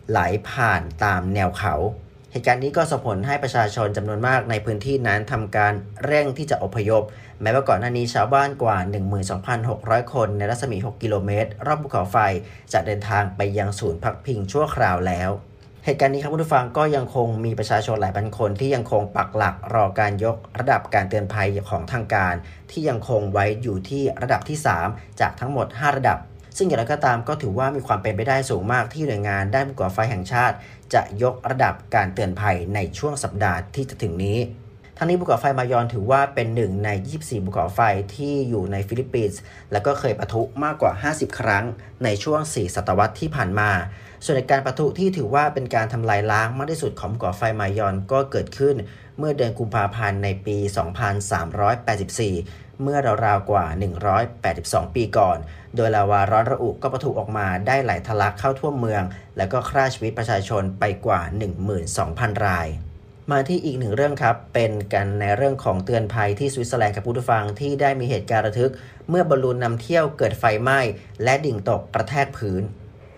[0.09, 1.73] ไหลผ่านตามแนวเขา
[2.31, 5.73] เหตุการณ์นี้ก็ส่งผลให้ประชาชนจำนวนมากในพื้นที่นั้นทำการ
[6.05, 7.03] เร่งที่จะอพยพ
[7.41, 8.77] แม้ว่าก่อนหน้านี้ชาวบ้านกว่า
[9.45, 12.17] 12,600 คนในรัศมี 6 กิโลเมตร รอบภูเขาไฟ
[12.73, 15.31] จะเดินทางไปยังศูนย์พักพิงชั่วคราวแล้ว
[15.85, 22.33] เหตุการณ์นี้ครับผู้ฟังก็ยังคงมีประชาชนหลายพันคนที่ยังคงปักหลักรอการยกระดับการเตือนภัยของทางการ
[22.71, 26.17] ที่ยังคงไว้อยู่ที่ระดับที่ 3 จากทั้งหมด 5 ระดับ
[26.57, 30.55] ซึ่งอย่างไรก็ตามก็ถือว่ามีความเป็นไปได้สูงมากที่หน่วยงานด้านภูเขาไฟแห่งชาติ
[30.93, 34.39] จะยกระดับการเตือนภัยในช่วงสัปดาห์ที่จะถึงนี้
[34.97, 37.79] ทั้งนี้ภูเขาไฟมายอนถือว่าเป็นหนึ่งใน 24ภูเขาไฟ
[38.15, 39.39] ที่อยู่ในฟิลิปปินส์
[39.71, 41.65] และก็เคยปะทุมากกว่า 50 ครั้ง
[42.03, 43.71] ในช่วง 4 ศตวรรษที่ผ่านมา
[44.23, 48.75] ส่วนในการปะทุที่ถือว่าเป็นการทำลายล้างมากที่สุดของภูเขาไฟมายอนก็เกิดขึ้น
[49.17, 50.57] เมื่อเดือนกุมภาพันธ์ในปี
[51.89, 53.65] 2384 เมื่อราวๆกว่า
[54.29, 55.37] 182 ปีก่อน
[55.75, 59.03] โดยลาวาร้อนระอุก็ปะทุออกมาได้ไหลทะลักเข้าทั่วเมือง
[59.37, 61.21] และก็ฆ่าชีวิตประชาชนไปกว่า
[61.83, 62.67] 12,000 ราย
[63.31, 68.71] มาที่อีกหนึ่งเรื่องครับ เป็นกันในเรื่องของเตือนภัยที่สวิตเซอร์แลนด์ครับผู้ฟังที่ได้มีเหตุการณ์ระทึก
[69.09, 70.79] เมื่อบอลลูนนำเที่ยวเกิดไฟไหม้
[71.23, 72.63] และดิ่งตกกระแทกพื้น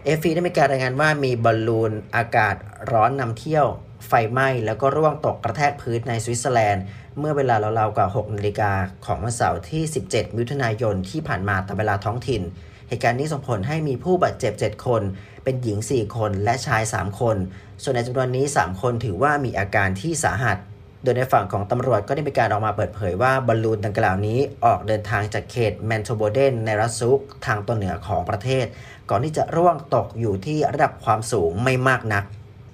[0.07, 2.55] AFP ได้มีการรายงานว่ามีบอลลูนอากาศ
[2.91, 3.65] ร้อนนำเที่ยว
[4.07, 6.83] ไฟไหม้ แล้วก็ร่วงตกกระแทกพื้นในสวิตเซอร์แลนด์
[7.19, 8.71] เมื่อเวลาราวๆกว่า 6นาฬิกา
[9.05, 12.41] ของวันเสาร์ที่ 17 มิถุนายนที่ผ่านมาตามเวลาท้องถิ่น
[12.87, 15.01] เหตุการณ์นี้ส่งผลให้มีผู้บาดเจ็บ 7 คน
[15.43, 17.37] เป็นหญิง 4 คนและชาย 3 คน
[17.83, 20.57] ส่วนในจำนวนนี้ 3 คนถือว่ามีอาการที่สาหัส
[21.03, 28.65] โดยในฝั่งของตำรวจก็ได้มีการออกมาเปิดเผยว่าบอลลูนดังกล่าวนี้ออกเดินทางจากเขตแมนโทโบเดนในรัสซุกทางตอนเหนือของประเทศ
[29.09, 32.25] ก่อนที่จะร่วงตกอยู่ที่ระดับความสูงไม่มากนัก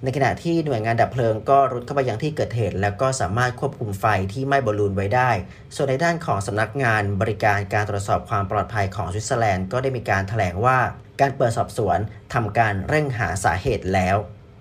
[0.04, 5.30] ในขณะที่หน่วยงานดับเพลิงก็รุดเข้าไปยังที่เกิดเหตุ แล้วก็สามารถควบคุมไฟที่ไหม้บอลลูนไว้ได้
[5.74, 10.78] ส่วนในด้านของสำนักงานบริการการตรวจสอบความปลอดภัยของสวิตเซอร์แลนด์ก็ได้มีการแถลงว่า
[11.20, 11.98] การเปิดสอบสวน
[12.34, 14.16] ทำการเร่งหาสาเหตุแล้ว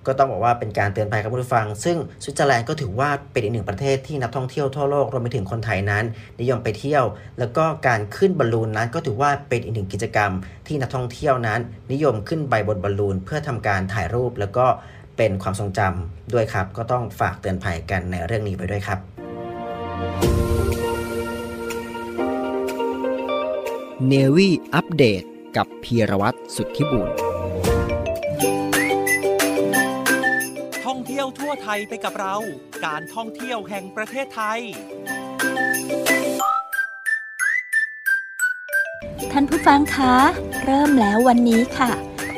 [0.07, 6.03] ก็ต้องบอกว่าเป็นการเตือนภัยครับผู้ฟัง ซึ่งสวิตเซอร์แลนด์ก็ถือว่าเป็นอีกหนึ่งประเทศที่นักท่องเที่ยวทั่วโลกรวมไปถึงคนไทยนั้น
[6.41, 7.03] นิยมไปเที่ยว
[7.39, 10.31] แล้วก็การขึ้นบอลลูนนั้น ก็ถือว่าเป็นอีกหนึ่งกิจกรรม
[10.67, 11.59] ที่นักท่องเที่ยวนั้น
[11.91, 14.65] นิยมขึ้นไปบนบอลลูน เพื่อทำการถ่ายรูป แล้วก็
[15.17, 18.99] เป็นความทรงจำด้วยครับ ก็ต้องฝากเตือนภัยกันในเรื่องนี้ไปด้วยครับ
[24.07, 25.23] เนวี่อัปเดต
[25.57, 27.30] กับพีรวัตรสุทธิบุญ
[31.63, 32.35] ไทยไปกับเรา
[32.85, 34.59] การท่องเที่ยวแห่งประเทศไทย
[39.31, 40.15] ท่านผู้ฟังคะ
[40.63, 41.91] เริ่มแล้ววันนี้ค่ะ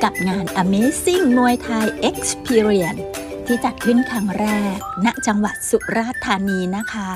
[0.04, 3.02] กับงาน Amazing มวยไทย Experience
[3.46, 7.12] ที่จัดขึ้นครั้งแรก ณ จังหวัดสุราษฎร์ธานีนะคะ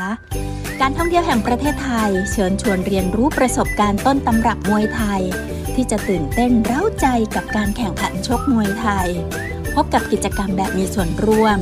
[0.81, 5.21] การท่องเที่ยวแห่งประเทศไทย เชิญชวนเรียนรู้ประสบการณ์ต้นตำรับมวยไทย
[5.75, 9.07] ที่จะตื่นเต้นเร้าใจกับการแข่งขันชกมวยไทย
[9.75, 11.59] พบกับกิจกรรมแบบมีส่วนร่วม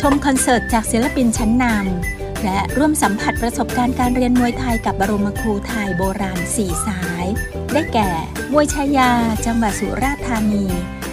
[0.00, 7.26] ชมคอนเสิร์ตจากศิลปินชั้นนำ และร่วมสัมผัสประสบการณ์การเรียนมวยไทยกับบรมครูไทยโบราณสี่สาย
[7.72, 8.10] ได้แก่
[8.52, 9.10] มวยชายา
[9.46, 10.66] จังหวัดสุราษฎร์ธานี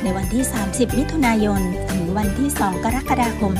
[0.04, 3.54] ในวันที่ 30 มิถุนายน ถึงวันที่ 2 กรกฎาคม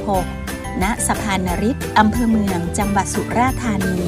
[0.00, 3.98] 2566 ณ สะพานนริศอำเภอเมือง จังหวัดสุราษฎร์ธานี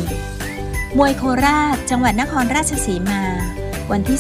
[0.98, 3.22] มวยโคราช จังหวัดนครราชสีมา
[3.92, 4.18] วันที่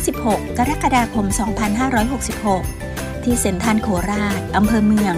[0.00, 2.85] 14-16 กรกฎาคม 2566
[3.26, 5.14] ที่เซ็นทรัลโคราช อำเภอเมือง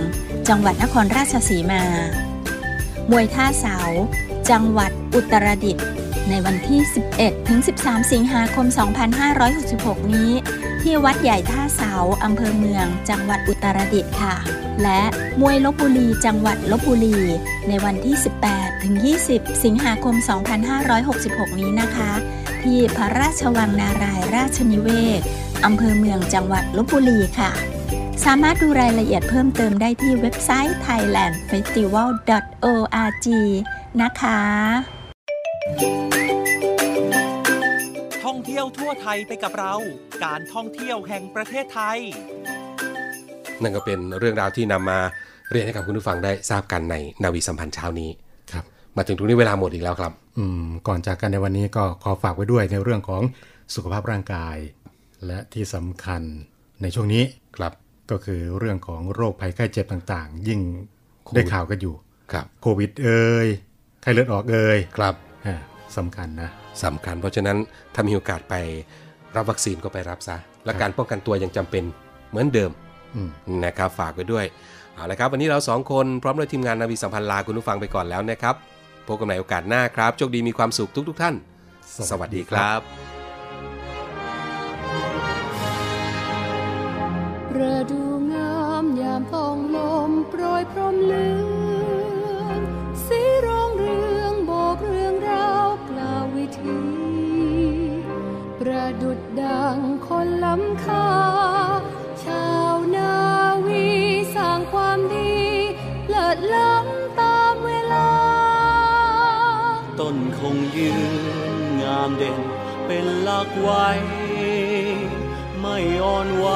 [0.49, 1.83] จังหวัดนครราชสีมา
[3.11, 3.79] มวยท่าเสา
[4.51, 5.87] จังหวัดอุตรดิตถ์
[6.29, 6.81] ในวันที่
[7.15, 8.67] 11 ถึง 13 สิงหาคม
[9.41, 10.31] 2566 นี้
[10.83, 11.95] ที่วัดใหญ่ท่าเสา
[12.25, 14.35] อำเภอเมือง จังหวัดอุตรดิตถ์ค่ะ
[14.83, 15.03] และ
[15.41, 17.19] มวยลบบุรี จังหวัดลบบุรี
[17.69, 18.17] ในวันที่
[18.49, 18.95] 18 ถึง
[19.29, 20.15] 20 สิงหาคม
[20.89, 22.11] 2566 นี้นะคะ
[22.63, 25.23] ที่พระราชวังนารายราชนิเวศ
[25.65, 27.53] อำเภอเมืองจังหวัดลบบุรีค่ะ
[28.27, 33.27] สามารถดูรายละเอียดเพิ่มเติมได้ที่เว็บไซต์ thailandfestival.org
[34.03, 34.41] นะคะ
[38.25, 39.75] ท่องเที่ยวทั่วไทยไปกับเรา
[40.25, 41.99] การท่องเที่ยวแห่งประเทศไทย
[43.63, 44.99] นั่นก็เป็นเรื่องราวที่นำมา
[45.51, 48.11] เรียนให้กับคุณผู้ฟังได้ทราบกันในนาวีสัมพันธ์เช้านี้
[48.53, 48.65] ครับ
[48.97, 53.23] มาถึงตรงนี้เวลาหมดอีกแล้วครับ อืมก่อนจากกันในวันนี้ก็ขอฝากไว้ด้วยในเรื่องของ
[53.75, 54.57] สุขภาพร่างกาย
[55.27, 56.23] และที่สำคัญ
[56.83, 57.23] ในช่วงนี้
[57.57, 57.73] ครับ
[58.11, 60.61] ก็คือเรื่องของโรคภัยไข้เจ็บต่างๆ ยิ่ง
[61.25, 61.95] โควิดได้ข่าวกันอยู่
[62.33, 63.49] ครับโควิดเอ่ย
[64.03, 65.15] ไข้เลือดออกเอ่ยครับ
[65.47, 65.57] อ่า
[65.97, 66.51] สำคัญนะ
[66.85, 67.57] สำคัญ เพราะฉะนั้น
[67.95, 68.55] ถ้ามีโอกาสไป
[69.37, 71.85] รับวัคซีนก็ไปรับซะ และการป้องกันตัวยังจำเป็น
[72.31, 72.71] เหมือนเดิม
[73.15, 73.31] อืม
[73.65, 74.47] นะครับฝากไว้ด้วย
[74.95, 78.55] เอาละครับวันนี้เราสองคนพร้อมด้วยทีมงานนาวีสัมพันธ์ลาคุณผู้ฟังไปก่อนแล้วนะครับ
[79.07, 81.35] พบกันใหม่โอกาสหน้าครับโชคดีมีความสุขทุก ๆ ท่าน
[82.11, 83.18] สวัสดีครับ
[87.61, 91.29] ประดูงามยามต้องลมโปรยพรมเลื
[92.39, 92.59] อง
[93.07, 96.81] สีร้องเรืองบอกเรื่องราวกล่าววิธี
[98.61, 101.09] ประดุดดังคนล้ำค่า
[102.25, 103.15] ชาวนา
[103.67, 103.87] วี
[104.37, 105.37] สร้างความดี
[106.09, 108.11] เลิศล้ำตามเวลา
[110.01, 111.13] ต้นคงยืน
[111.83, 112.41] งามเด่น
[112.87, 113.87] เป็นหลักไว้
[115.61, 116.49] ไม่อ่อนไหว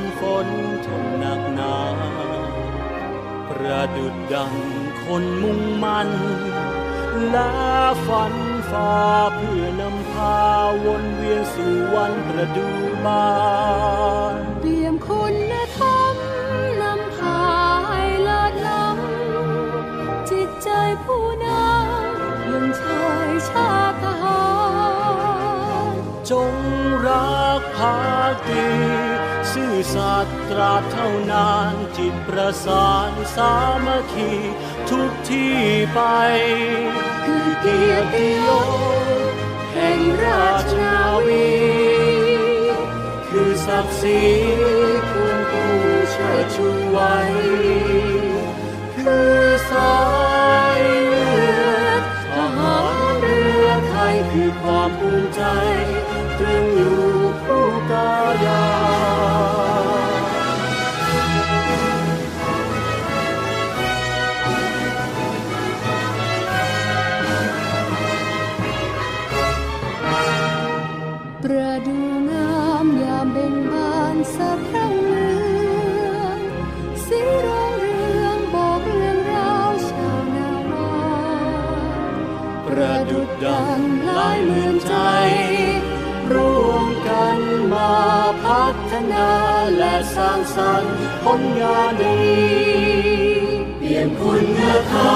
[0.00, 0.48] มฝน
[0.86, 1.76] ทนหนักหนา
[3.48, 4.54] ประดุดดัง
[5.02, 6.08] คนมุ่งมัน
[7.30, 7.52] และ
[8.06, 8.34] ฝัน
[8.70, 8.94] ฟ้า
[9.34, 10.40] เพื่อนำพา
[10.84, 12.68] วนเวียนสู่วันประดู
[13.06, 13.26] บา
[14.32, 16.14] นเปี่ยมคุณธรรม
[16.82, 17.40] นำพา
[17.88, 20.68] ให้เลิศล้ำจิตใจ
[21.04, 24.44] ผู้นำยังชายชาติทหา
[25.92, 25.94] ร
[26.30, 26.54] จง
[27.06, 27.96] รักภั
[28.32, 28.66] กดี
[29.56, 33.52] ซื่อสัตย์ตราบเท่านานจิตประสานสา
[33.84, 34.30] มัคคี
[34.90, 35.56] ทุกที่
[35.94, 36.00] ไป
[37.24, 38.68] คือเกียรติยศ
[39.74, 41.48] แห่งราชนาวี
[43.28, 44.20] คือศักดิ์ศรี
[45.10, 45.76] ควรผู้
[46.10, 47.16] เชิดชูไว้
[48.96, 49.40] คือ
[49.70, 49.98] สา
[50.78, 51.28] ยเลื
[51.84, 52.02] อด
[52.34, 52.78] ทหา
[53.12, 92.18] รเรือไทยคือความภูมิใจางสรรค์ผลงานดี
[93.78, 94.60] เปลี่ยนคุณ
[94.90, 95.15] ธร